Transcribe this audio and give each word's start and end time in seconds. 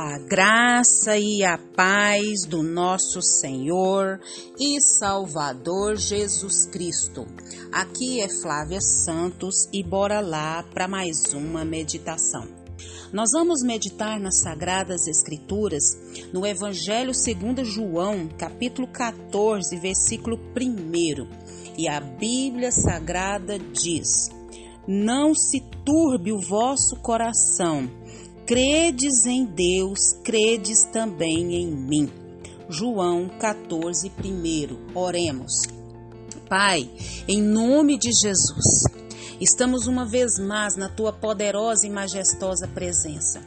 A 0.00 0.16
graça 0.16 1.18
e 1.18 1.42
a 1.42 1.58
paz 1.58 2.44
do 2.46 2.62
nosso 2.62 3.20
Senhor 3.20 4.20
e 4.56 4.80
Salvador 4.80 5.96
Jesus 5.96 6.66
Cristo. 6.66 7.26
Aqui 7.72 8.20
é 8.20 8.28
Flávia 8.28 8.80
Santos 8.80 9.68
e 9.72 9.82
bora 9.82 10.20
lá 10.20 10.62
para 10.72 10.86
mais 10.86 11.34
uma 11.34 11.64
meditação. 11.64 12.46
Nós 13.12 13.30
vamos 13.32 13.60
meditar 13.64 14.20
nas 14.20 14.40
Sagradas 14.40 15.08
Escrituras 15.08 15.98
no 16.32 16.46
Evangelho 16.46 17.12
segundo 17.12 17.64
João, 17.64 18.28
capítulo 18.38 18.86
14, 18.86 19.76
versículo 19.78 20.38
1. 20.56 21.76
E 21.76 21.88
a 21.88 21.98
Bíblia 21.98 22.70
Sagrada 22.70 23.58
diz: 23.58 24.30
Não 24.86 25.34
se 25.34 25.60
turbe 25.84 26.30
o 26.30 26.40
vosso 26.40 26.94
coração 27.02 27.97
Credes 28.48 29.26
em 29.26 29.44
Deus, 29.44 30.14
credes 30.24 30.82
também 30.84 31.54
em 31.54 31.66
mim. 31.66 32.10
João 32.66 33.28
14, 33.38 34.10
1. 34.24 34.98
Oremos. 34.98 35.52
Pai, 36.48 36.90
em 37.28 37.42
nome 37.42 37.98
de 37.98 38.10
Jesus, 38.10 38.84
estamos 39.38 39.86
uma 39.86 40.06
vez 40.06 40.38
mais 40.38 40.76
na 40.76 40.88
tua 40.88 41.12
poderosa 41.12 41.86
e 41.86 41.90
majestosa 41.90 42.66
presença. 42.66 43.42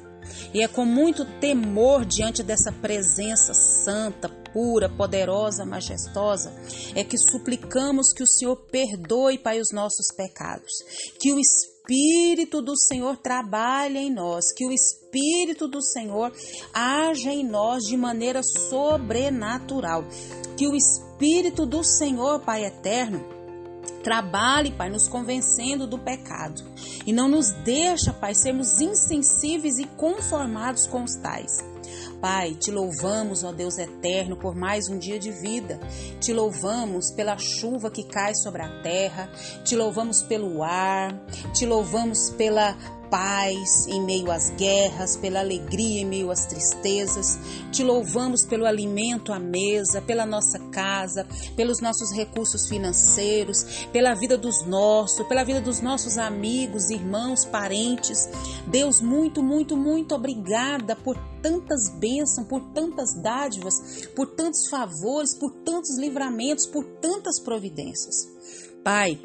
E 0.54 0.62
é 0.62 0.68
com 0.68 0.86
muito 0.86 1.26
temor 1.40 2.06
diante 2.06 2.44
dessa 2.44 2.72
presença 2.72 3.56
santa, 3.56 4.30
pura, 4.54 4.88
poderosa, 4.88 5.66
majestosa, 5.66 6.54
é 6.94 7.04
que 7.04 7.18
suplicamos 7.18 8.14
que 8.14 8.22
o 8.22 8.28
Senhor 8.28 8.56
perdoe, 8.56 9.40
Pai, 9.40 9.60
os 9.60 9.72
nossos 9.74 10.14
pecados, 10.16 10.72
que 11.20 11.34
o 11.34 11.40
Espírito 11.40 11.71
Espírito 11.82 12.62
do 12.62 12.78
Senhor 12.78 13.18
trabalhe 13.18 13.98
em 13.98 14.14
nós, 14.14 14.54
que 14.56 14.66
o 14.66 14.72
Espírito 14.72 15.68
do 15.68 15.82
Senhor 15.82 16.32
haja 16.74 17.32
em 17.32 17.44
nós 17.44 17.84
de 17.84 17.98
maneira 17.98 18.42
sobrenatural, 18.44 20.06
que 20.56 20.68
o 20.68 20.76
Espírito 20.76 21.66
do 21.66 21.84
Senhor, 21.84 22.40
Pai 22.40 22.66
eterno, 22.66 23.42
Trabalhe, 24.04 24.72
Pai, 24.72 24.90
nos 24.90 25.08
convencendo 25.08 25.86
do 25.86 25.98
pecado 25.98 26.64
e 27.06 27.14
não 27.14 27.28
nos 27.28 27.52
deixa, 27.64 28.12
Pai, 28.12 28.34
sermos 28.34 28.82
insensíveis 28.82 29.78
e 29.78 29.86
conformados 29.86 30.88
com 30.88 31.04
os 31.04 31.16
tais. 31.16 31.71
Pai, 32.22 32.54
te 32.54 32.70
louvamos, 32.72 33.44
ó 33.44 33.52
Deus 33.52 33.80
eterno, 33.80 34.38
por 34.38 34.56
mais 34.56 34.88
um 34.88 35.00
dia 35.00 35.18
de 35.18 35.32
vida. 35.32 35.80
Te 36.20 36.32
louvamos 36.32 37.10
pela 37.10 37.36
chuva 37.38 37.90
que 37.90 38.04
cai 38.04 38.36
sobre 38.36 38.62
a 38.62 38.82
terra. 38.84 39.28
Te 39.66 39.76
louvamos 39.76 40.22
pelo 40.22 40.64
ar. 40.64 41.20
Te 41.52 41.66
louvamos 41.66 42.30
pela 42.38 42.78
paz 43.12 43.86
em 43.88 44.02
meio 44.02 44.32
às 44.32 44.50
guerras, 44.52 45.18
pela 45.18 45.42
alegria 45.42 46.02
em 46.02 46.06
meio 46.06 46.32
às 46.32 46.46
tristezas. 46.46 47.38
Te 47.70 47.84
louvamos 47.84 48.46
pelo 48.46 48.66
alimento 48.66 49.34
à 49.34 49.38
mesa, 49.38 50.02
pela 50.02 50.26
nossa 50.26 50.58
casa, 50.72 51.28
pelos 51.56 51.82
nossos 51.82 52.12
recursos 52.12 52.68
financeiros, 52.70 53.86
pela 53.92 54.16
vida 54.16 54.38
dos 54.38 54.66
nossos, 54.66 55.28
pela 55.28 55.44
vida 55.44 55.60
dos 55.60 55.82
nossos 55.82 56.18
amigos, 56.18 56.90
irmãos, 56.90 57.44
parentes. 57.44 58.30
Deus, 58.68 59.02
muito, 59.02 59.44
muito, 59.44 59.76
muito 59.76 60.16
obrigada 60.16 60.96
por 60.96 61.18
tantas 61.42 61.90
bênçãos, 62.00 62.48
por 62.48 62.62
tantas 62.74 63.14
dádivas, 63.22 64.08
por 64.16 64.28
tantos 64.28 64.70
favores, 64.70 65.36
por 65.36 65.52
tantos 65.66 65.98
livramentos, 65.98 66.66
por 66.66 66.86
tantas 66.86 67.40
providências. 67.40 68.30
Pai, 68.84 69.20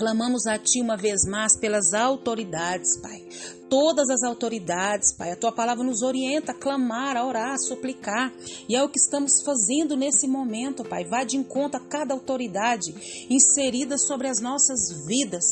Clamamos 0.00 0.46
a 0.46 0.56
Ti 0.56 0.80
uma 0.80 0.96
vez 0.96 1.26
mais 1.26 1.58
pelas 1.58 1.92
autoridades, 1.92 2.96
Pai. 3.02 3.22
Todas 3.68 4.08
as 4.08 4.22
autoridades, 4.22 5.12
Pai. 5.12 5.30
A 5.30 5.36
Tua 5.36 5.52
palavra 5.52 5.84
nos 5.84 6.00
orienta 6.00 6.52
a 6.52 6.54
clamar, 6.54 7.18
a 7.18 7.26
orar, 7.26 7.52
a 7.52 7.58
suplicar. 7.58 8.32
E 8.66 8.74
é 8.74 8.82
o 8.82 8.88
que 8.88 8.96
estamos 8.96 9.42
fazendo 9.44 9.98
nesse 9.98 10.26
momento, 10.26 10.82
Pai. 10.84 11.04
Vá 11.04 11.22
de 11.22 11.36
encontro 11.36 11.78
a 11.78 11.84
cada 11.86 12.14
autoridade 12.14 13.26
inserida 13.28 13.98
sobre 13.98 14.26
as 14.26 14.40
nossas 14.40 15.04
vidas. 15.06 15.44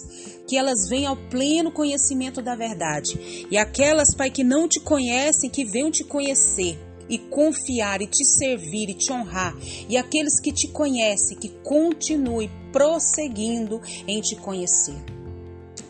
Que 0.47 0.57
elas 0.57 0.89
venham 0.89 1.11
ao 1.11 1.29
pleno 1.29 1.71
conhecimento 1.71 2.41
da 2.41 2.57
verdade. 2.57 3.47
E 3.51 3.59
aquelas, 3.59 4.15
Pai, 4.15 4.31
que 4.31 4.43
não 4.43 4.67
te 4.67 4.81
conhecem, 4.81 5.51
que 5.51 5.67
venham 5.67 5.91
te 5.91 6.05
conhecer 6.05 6.88
e 7.09 7.19
confiar 7.19 8.01
e 8.01 8.07
te 8.07 8.25
servir 8.25 8.91
e 8.91 8.95
te 8.95 9.13
honrar, 9.13 9.57
e 9.89 9.97
aqueles 9.97 10.41
que 10.41 10.53
te 10.53 10.69
conhecem, 10.69 11.39
que 11.39 11.49
continue 11.63 12.51
prosseguindo 12.73 13.81
em 14.07 14.21
te 14.21 14.37
conhecer. 14.37 15.19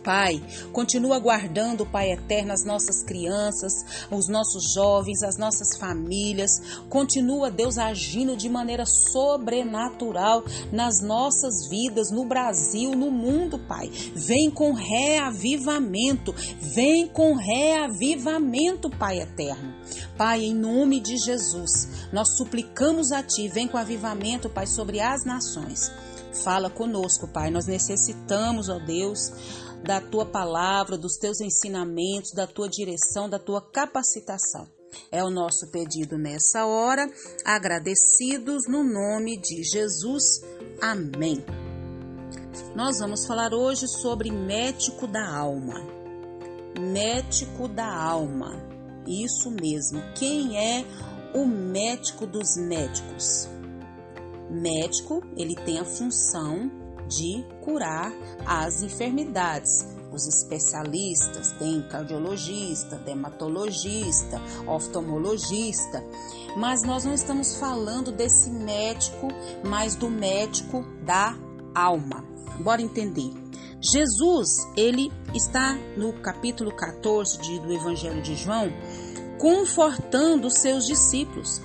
Pai, 0.09 0.43
continua 0.73 1.19
guardando, 1.19 1.85
Pai 1.85 2.13
eterno, 2.13 2.53
as 2.53 2.65
nossas 2.65 3.05
crianças, 3.05 3.73
os 4.11 4.27
nossos 4.27 4.73
jovens, 4.73 5.23
as 5.23 5.37
nossas 5.37 5.77
famílias. 5.77 6.51
Continua, 6.89 7.51
Deus, 7.51 7.77
agindo 7.77 8.35
de 8.35 8.49
maneira 8.49 8.87
sobrenatural 8.87 10.43
nas 10.73 11.03
nossas 11.03 11.69
vidas, 11.69 12.11
no 12.11 12.25
Brasil, 12.25 12.93
no 12.93 13.11
mundo, 13.11 13.59
Pai. 13.59 13.91
Vem 14.15 14.51
com 14.51 14.73
reavivamento, 14.73 16.35
vem 16.59 17.07
com 17.07 17.35
reavivamento, 17.35 18.89
Pai 18.89 19.21
eterno. 19.21 19.68
Pai, 20.19 20.43
em 20.43 20.55
nome 20.55 20.99
de 21.01 21.17
Jesus, 21.17 22.11
nós 22.13 22.37
suplicamos 22.37 23.13
a 23.13 23.23
Ti, 23.23 23.49
vem 23.49 23.69
com 23.69 23.79
avivamento, 23.79 24.51
Pai, 24.51 24.67
sobre 24.67 24.99
as 24.99 25.25
nações. 25.25 25.93
Fala 26.43 26.69
conosco, 26.69 27.29
Pai. 27.29 27.53
Nós 27.53 27.67
necessitamos, 27.67 28.69
ó 28.69 28.81
Deus, 28.81 29.33
da 29.85 30.01
tua 30.01 30.27
palavra, 30.27 30.99
dos 30.99 31.17
teus 31.19 31.41
ensinamentos, 31.41 32.33
da 32.33 32.49
tua 32.49 32.69
direção, 32.69 33.31
da 33.31 33.39
tua 33.39 33.63
capacitação. 33.63 34.67
É 35.13 35.23
o 35.23 35.31
nosso 35.31 35.71
pedido 35.71 36.19
nessa 36.19 36.67
hora, 36.67 37.09
agradecidos 37.45 38.65
no 38.69 38.83
nome 38.83 39.37
de 39.37 39.63
Jesus. 39.63 40.43
Amém. 40.83 41.45
Nós 42.75 42.99
vamos 42.99 43.25
falar 43.25 43.55
hoje 43.55 43.87
sobre 43.87 44.33
médico 44.33 45.07
da 45.07 45.33
alma. 45.33 45.75
Médico 46.77 47.69
da 47.69 47.87
alma. 47.87 48.78
Isso 49.09 49.51
mesmo. 49.51 50.03
Quem 50.15 50.59
é 50.59 50.85
o 51.35 51.47
médico 51.47 52.27
dos 52.27 52.57
médicos? 52.59 53.49
Médico, 54.51 55.23
ele 55.35 55.55
tem 55.57 55.79
a 55.79 55.85
função 55.85 56.71
de 57.09 57.43
curar 57.63 58.13
as 58.45 58.83
enfermidades. 58.83 59.87
Os 60.13 60.27
especialistas 60.27 61.53
têm 61.53 61.83
cardiologista, 61.89 62.97
dermatologista, 62.97 64.41
oftalmologista, 64.67 66.05
mas 66.57 66.83
nós 66.83 67.05
não 67.05 67.15
estamos 67.15 67.57
falando 67.57 68.13
desse 68.13 68.51
médico, 68.51 69.29
mas 69.65 69.95
do 69.95 70.11
médico 70.11 70.83
da 71.05 71.37
alma. 71.75 72.25
Bora 72.61 72.83
entender. 72.83 73.31
Jesus, 73.81 74.67
ele 74.77 75.13
está 75.35 75.75
no 75.97 76.13
capítulo 76.15 76.75
14 76.75 77.39
de, 77.41 77.61
do 77.61 77.73
Evangelho 77.73 78.21
de 78.21 78.35
João, 78.35 78.73
confortando 79.39 80.49
os 80.49 80.55
seus 80.55 80.85
discípulos. 80.87 81.61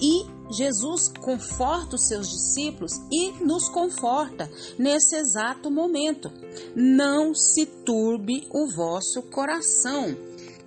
E 0.00 0.26
Jesus 0.50 1.08
conforta 1.08 1.96
os 1.96 2.06
seus 2.06 2.28
discípulos 2.28 2.92
e 3.10 3.32
nos 3.42 3.68
conforta 3.68 4.50
nesse 4.78 5.16
exato 5.16 5.70
momento. 5.70 6.30
Não 6.74 7.34
se 7.34 7.64
turbe 7.64 8.46
o 8.52 8.66
vosso 8.70 9.22
coração. 9.22 10.14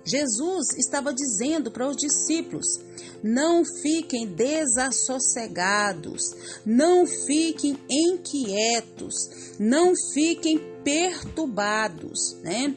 Jesus 0.04 0.68
estava 0.78 1.12
dizendo 1.12 1.70
para 1.70 1.88
os 1.88 1.96
discípulos: 1.96 2.66
não 3.22 3.62
fiquem 3.64 4.26
desassossegados, 4.26 6.22
não 6.64 7.06
fiquem 7.06 7.78
inquietos, 7.88 9.14
não 9.58 9.92
fiquem 10.12 10.58
perturbados, 10.82 12.36
né? 12.42 12.74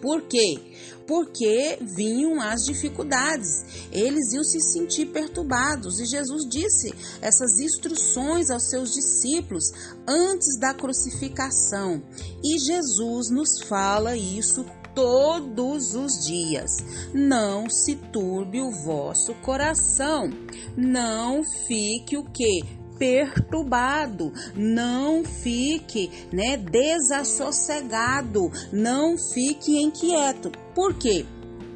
Por 0.00 0.22
quê? 0.22 0.58
Porque 1.06 1.78
vinham 1.80 2.40
as 2.40 2.64
dificuldades, 2.64 3.64
eles 3.90 4.32
iam 4.34 4.44
se 4.44 4.60
sentir 4.60 5.06
perturbados. 5.06 5.98
E 5.98 6.04
Jesus 6.04 6.46
disse 6.46 6.94
essas 7.22 7.58
instruções 7.58 8.50
aos 8.50 8.68
seus 8.68 8.92
discípulos 8.92 9.72
antes 10.06 10.58
da 10.58 10.74
crucificação. 10.74 12.02
E 12.44 12.58
Jesus 12.58 13.30
nos 13.30 13.62
fala 13.66 14.14
isso 14.16 14.66
todos 14.98 15.94
os 15.94 16.26
dias. 16.26 16.78
Não 17.14 17.70
se 17.70 17.94
turbe 17.94 18.60
o 18.60 18.72
vosso 18.72 19.32
coração. 19.34 20.28
Não 20.76 21.44
fique 21.44 22.16
o 22.16 22.24
que? 22.24 22.78
perturbado, 22.98 24.32
não 24.56 25.24
fique, 25.24 26.10
né, 26.32 26.56
desassossegado, 26.56 28.50
não 28.72 29.16
fique 29.16 29.80
inquieto. 29.80 30.50
Por 30.74 30.94
quê? 30.94 31.24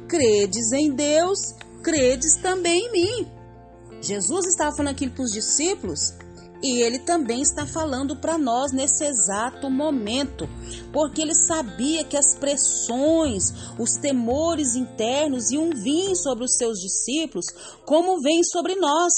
Credes 0.05 0.73
em 0.73 0.93
Deus, 0.93 1.55
credes 1.81 2.35
também 2.41 2.87
em 2.87 2.91
mim. 2.91 3.27
Jesus 4.01 4.47
estava 4.47 4.75
falando 4.75 4.91
aquilo 4.91 5.13
para 5.13 5.23
os 5.23 5.31
discípulos 5.31 6.13
E 6.63 6.81
ele 6.81 6.99
também 6.99 7.41
está 7.41 7.67
falando 7.67 8.15
para 8.15 8.37
nós 8.37 8.71
nesse 8.71 9.03
exato 9.03 9.69
momento, 9.69 10.47
porque 10.93 11.21
ele 11.21 11.35
sabia 11.35 12.05
que 12.05 12.15
as 12.15 12.35
pressões, 12.35 13.51
os 13.77 13.97
temores 13.97 14.73
internos 14.73 15.51
iam 15.51 15.69
vir 15.71 16.15
sobre 16.15 16.45
os 16.45 16.55
seus 16.55 16.79
discípulos, 16.79 17.45
como 17.85 18.21
vêm 18.21 18.41
sobre 18.45 18.75
nós 18.75 19.11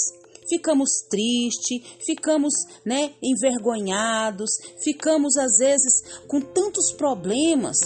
ficamos 0.48 1.02
tristes, 1.10 1.82
ficamos, 2.04 2.54
né, 2.84 3.12
envergonhados, 3.22 4.50
ficamos 4.82 5.36
às 5.36 5.58
vezes 5.58 6.02
com 6.28 6.40
tantos 6.40 6.92
problemas. 6.92 7.78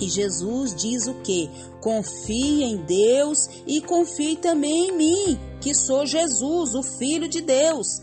E 0.00 0.08
Jesus 0.08 0.74
diz 0.74 1.06
o 1.06 1.14
que? 1.20 1.50
Confie 1.80 2.62
em 2.62 2.76
Deus 2.78 3.38
e 3.66 3.80
confie 3.82 4.36
também 4.36 4.88
em 4.88 4.92
mim, 4.96 5.40
que 5.60 5.74
sou 5.74 6.06
Jesus, 6.06 6.74
o 6.74 6.82
Filho 6.82 7.28
de 7.28 7.40
Deus. 7.40 8.00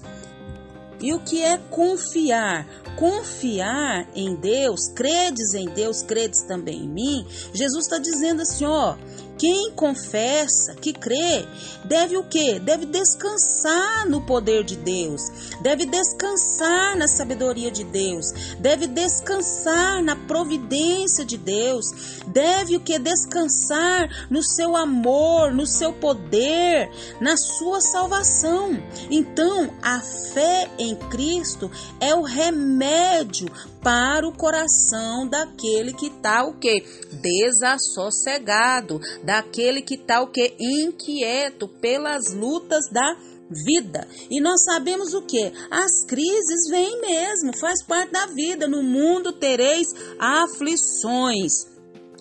E 1.02 1.14
o 1.14 1.20
que 1.20 1.44
é 1.44 1.58
confiar? 1.70 2.66
Confiar 2.98 4.08
em 4.16 4.34
Deus, 4.34 4.88
credes 4.90 5.54
em 5.54 5.70
Deus, 5.70 6.02
credes 6.02 6.42
também 6.42 6.86
em 6.86 6.90
mim. 6.90 7.28
Jesus 7.54 7.86
está 7.86 8.00
dizendo 8.00 8.42
assim, 8.42 8.66
ó, 8.66 8.96
quem 9.38 9.72
confessa, 9.72 10.74
que 10.74 10.92
crê, 10.92 11.46
deve 11.86 12.18
o 12.18 12.24
quê? 12.24 12.60
Deve 12.60 12.88
descansar 12.88 14.10
no 14.10 14.20
poder 14.22 14.64
de 14.64 14.76
Deus, 14.76 15.22
deve 15.62 15.86
descansar 15.86 16.98
na 16.98 17.08
sabedoria 17.08 17.70
de 17.70 17.84
Deus, 17.84 18.32
deve 18.58 18.88
descansar 18.88 20.02
na 20.02 20.16
providência 20.16 21.24
de 21.24 21.38
Deus, 21.38 21.86
deve 22.26 22.78
o 22.78 22.80
que? 22.80 22.98
Descansar 22.98 24.28
no 24.28 24.42
seu 24.42 24.76
amor, 24.76 25.54
no 25.54 25.68
seu 25.68 25.94
poder, 25.94 26.90
na 27.22 27.38
sua 27.38 27.80
salvação. 27.80 28.72
Então, 29.12 29.70
a 29.84 30.02
fé 30.34 30.68
em 30.80 30.96
Cristo 30.96 31.70
é 32.00 32.16
o 32.16 32.24
remédio 32.24 32.87
para 33.82 34.28
o 34.28 34.34
coração 34.34 35.28
daquele 35.28 35.94
que 35.94 36.08
está 36.08 36.44
o 36.44 36.54
que? 36.54 36.84
Desassossegado, 37.22 39.00
daquele 39.24 39.82
que 39.82 39.96
está 39.96 40.22
o 40.22 40.28
que? 40.28 40.56
Inquieto 40.60 41.68
pelas 41.68 42.34
lutas 42.34 42.90
da 42.92 43.16
vida. 43.50 44.08
E 44.30 44.42
nós 44.42 44.64
sabemos 44.64 45.14
o 45.14 45.22
que? 45.22 45.52
As 45.72 46.06
crises 46.06 46.70
vêm 46.70 47.00
mesmo, 47.02 47.58
faz 47.58 47.84
parte 47.84 48.12
da 48.12 48.26
vida. 48.28 48.68
No 48.68 48.84
mundo 48.84 49.32
tereis 49.32 49.88
aflições 50.20 51.77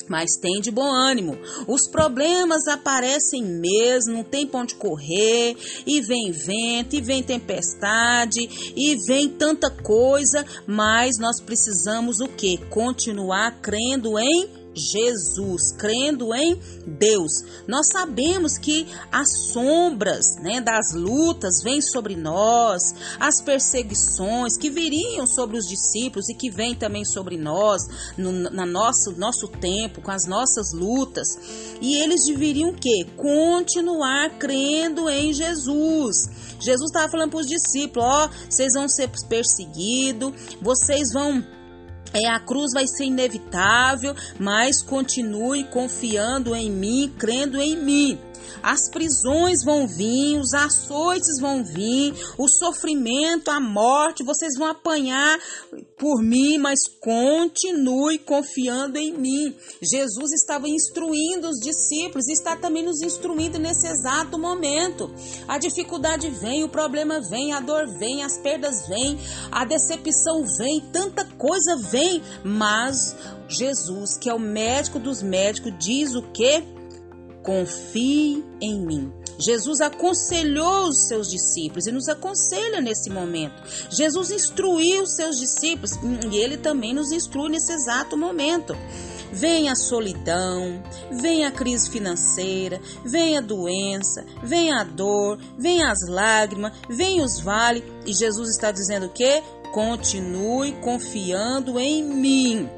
mas 0.09 0.37
tem 0.41 0.61
de 0.61 0.71
bom 0.71 0.89
ânimo. 0.89 1.39
Os 1.67 1.89
problemas 1.89 2.67
aparecem 2.69 3.43
mesmo, 3.43 4.15
não 4.15 4.25
tem 4.25 4.47
ponto 4.47 4.71
de 4.71 4.75
correr, 4.77 5.57
e 5.87 6.01
vem 6.01 6.31
vento, 6.33 6.95
e 6.97 7.01
vem 7.01 7.23
tempestade, 7.23 8.73
e 8.77 8.97
vem 9.07 9.29
tanta 9.29 9.71
coisa, 9.71 10.45
mas 10.67 11.19
nós 11.19 11.41
precisamos 11.41 12.21
o 12.21 12.29
que? 12.29 12.59
Continuar 12.69 13.61
crendo 13.61 14.19
em 14.19 14.66
Jesus, 14.77 15.73
crendo 15.73 16.35
em 16.35 16.61
Deus. 16.87 17.33
Nós 17.67 17.87
sabemos 17.91 18.59
que 18.59 18.87
as 19.11 19.29
sombras 19.53 20.37
né, 20.37 20.61
das 20.61 20.93
lutas 20.95 21.63
vêm 21.63 21.81
sobre 21.81 22.15
nós, 22.15 22.83
as 23.19 23.41
perseguições 23.41 24.57
que 24.59 24.71
viriam 24.71 25.27
sobre 25.27 25.57
os 25.57 25.67
discípulos 25.67 26.29
e 26.29 26.35
que 26.35 26.51
vêm 26.51 26.75
também 26.75 27.05
sobre 27.05 27.37
nós, 27.37 27.83
no 28.17 28.33
na 28.33 28.67
nosso, 28.67 29.13
nosso 29.17 29.49
tempo, 29.49 30.03
com 30.03 30.11
as 30.11 30.27
nossas 30.27 30.73
lutas. 30.73 31.27
E 31.81 31.97
eles 31.97 32.27
deveriam 32.27 32.73
que? 32.73 33.05
Continuar 33.17 34.39
crendo 34.39 35.09
em 35.09 35.33
Jesus. 35.33 36.29
Jesus 36.61 36.91
estava 36.91 37.11
falando 37.11 37.31
para 37.31 37.41
os 37.41 37.47
discípulos: 37.47 38.09
ó, 38.09 38.31
vocês 38.49 38.75
vão 38.75 38.89
ser 38.89 39.09
perseguidos, 39.29 40.33
vocês 40.61 41.13
vão 41.13 41.45
é, 42.17 42.27
a 42.29 42.41
cruz 42.41 42.73
vai 42.73 42.87
ser 42.87 43.05
inevitável, 43.05 44.15
mas 44.39 44.83
continue 44.83 45.65
confiando 45.65 46.55
em 46.55 46.71
mim, 46.71 47.13
crendo 47.19 47.61
em 47.61 47.77
mim. 47.77 48.19
As 48.63 48.91
prisões 48.91 49.65
vão 49.65 49.87
vir, 49.87 50.39
os 50.39 50.53
açoites 50.55 51.41
vão 51.41 51.65
vir, 51.65 52.15
o 52.39 52.49
sofrimento, 52.49 53.51
a 53.51 53.61
morte, 53.61 54.25
vocês 54.25 54.53
vão 54.59 54.69
apanhar 54.69 55.39
por 55.99 56.23
mim, 56.23 56.59
mas 56.59 56.81
continue 57.01 58.19
confiando 58.19 58.99
em 58.99 59.13
mim. 59.13 59.55
Jesus 59.83 60.33
estava 60.33 60.69
instruindo 60.69 61.49
os 61.49 61.59
discípulos 61.61 62.29
está 62.29 62.57
também 62.57 62.83
nos 62.83 63.03
instruindo 63.03 63.59
nesse 63.59 63.87
exato 63.87 64.39
momento. 64.39 65.13
A 65.49 65.59
dificuldade 65.59 66.29
vem, 66.31 66.65
o 66.65 66.69
problema 66.69 67.21
vem, 67.31 67.53
a 67.53 67.61
dor 67.61 67.87
vem, 67.99 68.23
as 68.23 68.39
perdas 68.39 68.87
vêm, 68.89 69.19
a 69.51 69.65
decepção 69.65 70.45
vem, 70.59 70.81
tanta 70.93 71.25
coisa 71.25 71.77
vem, 71.91 72.23
mas 72.45 73.17
Jesus, 73.49 74.17
que 74.19 74.29
é 74.29 74.35
o 74.35 74.39
médico 74.39 74.99
dos 74.99 75.23
médicos, 75.23 75.73
diz 75.79 76.15
o 76.15 76.23
que? 76.23 76.76
Confie 77.47 78.45
em 78.61 78.81
mim. 78.85 79.13
Jesus 79.39 79.81
aconselhou 79.81 80.89
os 80.89 81.07
seus 81.07 81.31
discípulos 81.31 81.87
e 81.87 81.93
nos 81.93 82.09
aconselha 82.09 82.81
nesse 82.81 83.09
momento. 83.09 83.63
Jesus 83.89 84.33
instruiu 84.33 85.05
os 85.05 85.15
seus 85.15 85.39
discípulos 85.39 85.93
e 86.31 86.37
ele 86.37 86.57
também 86.57 86.93
nos 86.93 87.13
instrui 87.13 87.51
nesse 87.51 87.73
exato 87.73 88.17
momento. 88.17 88.77
Vem 89.33 89.69
a 89.69 89.77
solidão, 89.77 90.83
vem 91.13 91.45
a 91.45 91.51
crise 91.53 91.91
financeira, 91.91 92.81
vem 93.05 93.37
a 93.37 93.41
doença, 93.41 94.25
vem 94.43 94.73
a 94.73 94.83
dor, 94.83 95.39
vem 95.59 95.85
as 95.85 96.09
lágrimas, 96.09 96.73
vem 96.89 97.23
os 97.23 97.39
vales 97.41 97.85
e 98.05 98.13
Jesus 98.13 98.51
está 98.51 98.73
dizendo 98.73 99.09
que 99.11 99.43
continue 99.73 100.73
confiando 100.81 101.79
em 101.79 102.03
mim. 102.03 102.69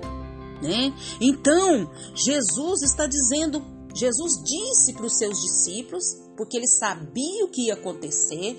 Né? 0.60 0.92
Então, 1.20 1.88
Jesus 2.14 2.82
está 2.82 3.06
dizendo 3.06 3.77
Jesus 3.94 4.42
disse 4.44 4.92
para 4.92 5.06
os 5.06 5.16
seus 5.16 5.40
discípulos, 5.40 6.04
porque 6.36 6.56
ele 6.56 6.68
sabia 6.68 7.44
o 7.44 7.48
que 7.48 7.66
ia 7.66 7.74
acontecer, 7.74 8.56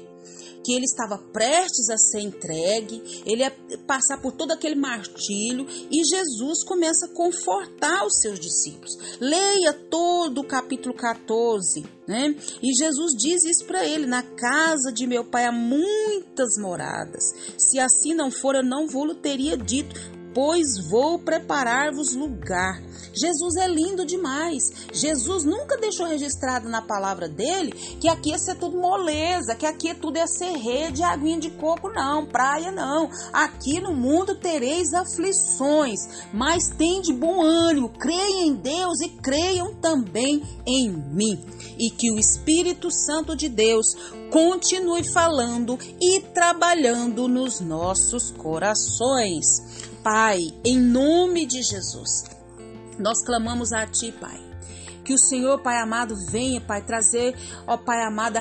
que 0.63 0.73
ele 0.73 0.85
estava 0.85 1.17
prestes 1.17 1.89
a 1.89 1.97
ser 1.97 2.19
entregue, 2.19 3.23
ele 3.25 3.41
ia 3.41 3.51
passar 3.87 4.21
por 4.21 4.33
todo 4.33 4.51
aquele 4.51 4.75
martírio 4.75 5.65
e 5.89 6.03
Jesus 6.03 6.63
começa 6.63 7.05
a 7.05 7.09
confortar 7.09 8.05
os 8.05 8.19
seus 8.19 8.39
discípulos. 8.39 8.97
Leia 9.19 9.73
todo 9.73 10.41
o 10.41 10.47
capítulo 10.47 10.93
14, 10.93 11.85
né? 12.07 12.35
E 12.61 12.73
Jesus 12.75 13.13
diz 13.17 13.43
isso 13.45 13.65
para 13.65 13.85
ele: 13.85 14.05
Na 14.05 14.21
casa 14.21 14.91
de 14.91 15.07
meu 15.07 15.23
pai 15.23 15.45
há 15.45 15.51
muitas 15.51 16.57
moradas. 16.59 17.23
Se 17.57 17.79
assim 17.79 18.13
não 18.13 18.29
for, 18.29 18.55
eu 18.55 18.63
não 18.63 18.87
vou-lhe 18.87 19.15
teria 19.15 19.57
dito 19.57 20.18
pois 20.33 20.89
vou 20.89 21.19
preparar-vos 21.19 22.15
lugar. 22.15 22.81
Jesus 23.13 23.55
é 23.55 23.67
lindo 23.67 24.05
demais. 24.05 24.71
Jesus 24.93 25.43
nunca 25.43 25.77
deixou 25.77 26.05
registrado 26.07 26.69
na 26.69 26.81
palavra 26.81 27.27
dele 27.27 27.71
que 27.99 28.07
aqui 28.07 28.29
ia 28.29 28.37
ser 28.37 28.55
tudo 28.55 28.77
moleza, 28.77 29.55
que 29.55 29.65
aqui 29.65 29.93
tudo 29.93 30.17
ia 30.17 30.27
ser 30.27 30.51
rede, 30.57 31.03
aguinha 31.03 31.39
de 31.39 31.49
coco, 31.49 31.89
não, 31.89 32.25
praia 32.25 32.71
não. 32.71 33.09
Aqui 33.33 33.79
no 33.79 33.93
mundo 33.93 34.35
tereis 34.35 34.93
aflições, 34.93 35.99
mas 36.33 36.69
tem 36.69 37.01
de 37.01 37.13
bom 37.13 37.41
ânimo, 37.41 37.89
creiam 37.89 38.45
em 38.45 38.55
Deus 38.55 39.01
e 39.01 39.09
creiam 39.09 39.73
também 39.75 40.43
em 40.65 40.89
mim. 40.89 41.43
E 41.77 41.89
que 41.89 42.11
o 42.11 42.19
Espírito 42.19 42.91
Santo 42.91 43.35
de 43.35 43.49
Deus 43.49 43.95
continue 44.29 45.03
falando 45.03 45.77
e 45.99 46.19
trabalhando 46.19 47.27
nos 47.27 47.59
nossos 47.59 48.31
corações. 48.31 49.88
Pai, 50.03 50.39
em 50.63 50.77
nome 50.77 51.45
de 51.45 51.61
Jesus, 51.61 52.23
nós 52.97 53.23
clamamos 53.25 53.73
a 53.73 53.85
Ti, 53.85 54.13
Pai. 54.13 54.39
Que 55.03 55.13
o 55.13 55.17
Senhor, 55.17 55.61
Pai 55.61 55.77
amado, 55.77 56.15
venha, 56.31 56.61
Pai, 56.61 56.81
trazer, 56.81 57.35
ó 57.67 57.75
Pai 57.77 58.01
amado, 58.03 58.39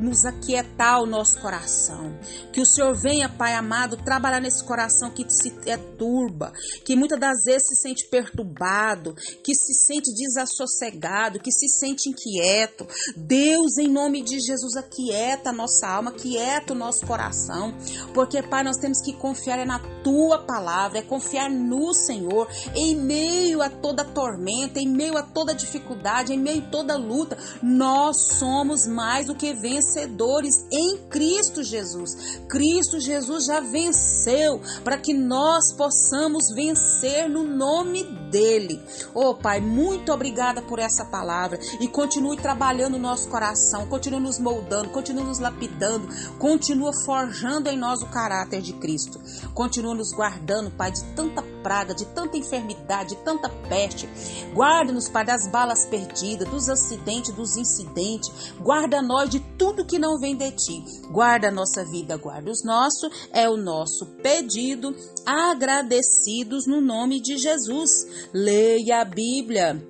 nos 0.00 0.24
aquietar 0.24 1.00
o 1.00 1.06
nosso 1.06 1.40
coração. 1.40 2.18
Que 2.52 2.60
o 2.60 2.66
Senhor 2.66 2.94
venha, 2.94 3.28
Pai 3.28 3.54
amado, 3.54 3.96
trabalhar 3.98 4.40
nesse 4.40 4.64
coração 4.64 5.10
que 5.10 5.24
se 5.28 5.54
é 5.66 5.76
turba, 5.76 6.52
que 6.84 6.96
muitas 6.96 7.20
das 7.20 7.44
vezes 7.44 7.68
se 7.68 7.76
sente 7.76 8.08
perturbado, 8.08 9.14
que 9.44 9.54
se 9.54 9.74
sente 9.74 10.12
desassossegado, 10.14 11.38
que 11.38 11.52
se 11.52 11.68
sente 11.68 12.08
inquieto. 12.08 12.86
Deus, 13.16 13.76
em 13.78 13.88
nome 13.88 14.22
de 14.22 14.40
Jesus, 14.40 14.76
aquieta 14.76 15.50
a 15.50 15.52
nossa 15.52 15.86
alma, 15.86 16.10
aquieta 16.10 16.72
o 16.72 16.76
nosso 16.76 17.06
coração, 17.06 17.74
porque, 18.14 18.42
Pai, 18.42 18.64
nós 18.64 18.78
temos 18.78 19.00
que 19.00 19.12
confiar 19.12 19.64
na 19.66 19.78
Tua 20.02 20.38
palavra, 20.38 21.00
é 21.00 21.02
confiar 21.02 21.50
no 21.50 21.92
Senhor, 21.92 22.48
em 22.74 22.96
meio 22.96 23.60
a 23.60 23.68
toda 23.68 24.02
tormenta, 24.02 24.80
em 24.80 24.88
meio 24.88 25.16
a 25.18 25.22
toda 25.22 25.54
dificuldade, 25.54 26.32
em 26.32 26.38
meio 26.38 26.62
a 26.62 26.70
toda 26.70 26.96
luta, 26.96 27.36
nós 27.62 28.16
somos 28.38 28.86
mais 28.86 29.26
do 29.26 29.34
que 29.34 29.52
vencedores 29.52 29.89
vencedores 29.90 30.66
em 30.70 30.96
Cristo 31.08 31.62
Jesus. 31.62 32.40
Cristo 32.48 33.00
Jesus 33.00 33.46
já 33.46 33.60
venceu 33.60 34.60
para 34.84 34.96
que 34.96 35.12
nós 35.12 35.72
possamos 35.72 36.50
vencer 36.54 37.28
no 37.28 37.42
nome 37.42 38.04
dele. 38.30 38.80
Oh, 39.12 39.34
Pai, 39.34 39.60
muito 39.60 40.12
obrigada 40.12 40.62
por 40.62 40.78
essa 40.78 41.04
palavra 41.04 41.58
e 41.80 41.88
continue 41.88 42.36
trabalhando 42.36 42.92
no 42.92 42.98
nosso 42.98 43.28
coração, 43.28 43.86
continue 43.88 44.20
nos 44.20 44.38
moldando, 44.38 44.90
continue 44.90 45.24
nos 45.24 45.38
lapidando, 45.38 46.08
continua 46.38 46.92
forjando 47.04 47.68
em 47.68 47.76
nós 47.76 48.00
o 48.02 48.06
caráter 48.06 48.62
de 48.62 48.72
Cristo. 48.74 49.20
Continua 49.54 49.94
nos 49.94 50.12
guardando, 50.12 50.70
Pai, 50.70 50.92
de 50.92 51.02
tanta 51.14 51.42
praga, 51.62 51.94
de 51.94 52.06
tanta 52.06 52.36
enfermidade, 52.36 53.16
de 53.16 53.22
tanta 53.22 53.48
peste. 53.68 54.08
Guarda-nos, 54.54 55.08
Pai, 55.08 55.24
das 55.24 55.46
balas 55.48 55.84
perdidas, 55.86 56.48
dos 56.48 56.68
acidentes, 56.68 57.34
dos 57.34 57.56
incidentes. 57.56 58.54
Guarda 58.60 59.02
nós 59.02 59.28
de 59.28 59.40
tudo 59.70 59.86
que 59.86 59.98
não 59.98 60.18
vem 60.18 60.36
de 60.36 60.50
ti. 60.50 60.84
Guarda 61.12 61.48
a 61.48 61.52
nossa 61.52 61.84
vida, 61.84 62.16
guarda 62.16 62.50
os 62.50 62.64
nossos. 62.64 63.28
É 63.32 63.48
o 63.48 63.56
nosso 63.56 64.04
pedido, 64.20 64.94
agradecidos 65.24 66.66
no 66.66 66.80
nome 66.80 67.20
de 67.20 67.36
Jesus. 67.36 67.90
Leia 68.34 69.00
a 69.00 69.04
Bíblia. 69.04 69.80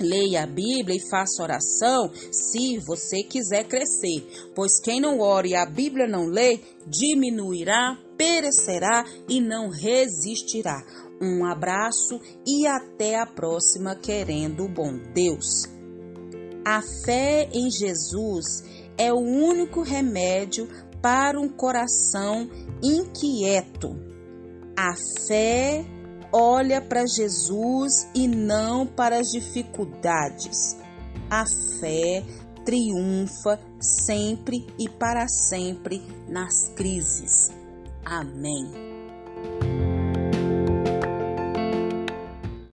Leia 0.00 0.42
a 0.42 0.46
Bíblia 0.46 0.96
e 0.96 1.10
faça 1.10 1.42
oração 1.42 2.10
se 2.32 2.78
você 2.78 3.22
quiser 3.22 3.64
crescer, 3.68 4.26
pois 4.54 4.80
quem 4.80 4.98
não 4.98 5.20
ora 5.20 5.46
e 5.46 5.54
a 5.54 5.66
Bíblia 5.66 6.08
não 6.08 6.24
lê, 6.24 6.58
diminuirá, 6.86 7.98
perecerá 8.16 9.04
e 9.28 9.42
não 9.42 9.68
resistirá. 9.68 10.82
Um 11.20 11.44
abraço 11.44 12.18
e 12.46 12.66
até 12.66 13.20
a 13.20 13.26
próxima, 13.26 13.94
querendo 13.94 14.64
o 14.64 14.68
bom 14.68 14.98
Deus. 15.12 15.68
A 16.64 16.80
fé 17.04 17.48
em 17.52 17.70
Jesus 17.70 18.79
é 19.00 19.10
o 19.10 19.16
único 19.16 19.80
remédio 19.80 20.68
para 21.00 21.40
um 21.40 21.48
coração 21.48 22.50
inquieto. 22.82 23.96
A 24.76 24.92
fé 25.26 25.86
olha 26.30 26.82
para 26.82 27.06
Jesus 27.06 28.06
e 28.14 28.28
não 28.28 28.86
para 28.86 29.18
as 29.18 29.28
dificuldades. 29.28 30.76
A 31.30 31.44
fé 31.80 32.22
triunfa 32.66 33.58
sempre 33.80 34.66
e 34.78 34.86
para 34.86 35.26
sempre 35.28 36.02
nas 36.28 36.68
crises. 36.76 37.50
Amém. 38.04 38.89